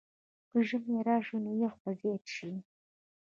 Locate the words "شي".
2.35-2.49